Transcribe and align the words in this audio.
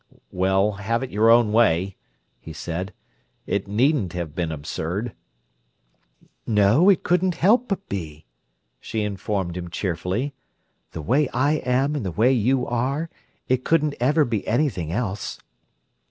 "Well, 0.31 0.71
have 0.81 1.03
it 1.03 1.11
your 1.11 1.29
own 1.29 1.51
way," 1.51 1.95
he 2.39 2.53
said. 2.53 2.91
"It 3.45 3.67
needn't 3.67 4.13
have 4.13 4.33
been 4.33 4.51
absurd." 4.51 5.13
"No, 6.47 6.89
it 6.89 7.03
couldn't 7.03 7.35
help 7.35 7.67
but 7.67 7.87
be!" 7.87 8.25
she 8.79 9.03
informed 9.03 9.55
him 9.55 9.69
cheerfully. 9.69 10.33
"The 10.93 11.03
way 11.03 11.29
I 11.29 11.57
am 11.57 11.93
and 11.95 12.03
the 12.03 12.09
way 12.11 12.33
you 12.33 12.65
are, 12.65 13.11
it 13.47 13.63
couldn't 13.63 13.93
ever 13.99 14.25
be 14.25 14.47
anything 14.47 14.91
else. 14.91 15.39